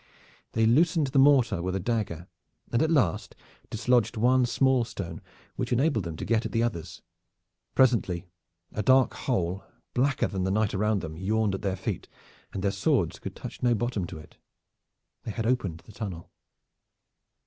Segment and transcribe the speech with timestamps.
[0.53, 2.27] They loosened the mortar with a dagger,
[2.71, 3.35] and at last
[3.69, 5.21] dislodged one small stone
[5.57, 7.03] which enabled them to get at the others.
[7.75, 8.25] Presently
[8.71, 12.07] a dark hole blacker than the night around them yawned at their feet,
[12.51, 14.37] and their swords could touch no bottom to it.
[15.21, 16.31] They had opened the tunnel.